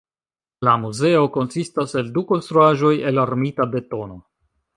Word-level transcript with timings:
La 0.67 0.71
muzeo 0.85 1.27
konsistas 1.35 1.93
el 2.01 2.09
du 2.17 2.25
konstruaĵoj 2.33 2.93
el 3.11 3.23
armita 3.27 3.69
betono. 3.77 4.21